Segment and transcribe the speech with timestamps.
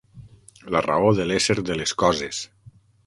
[0.75, 2.41] La raó de l'ésser de les coses.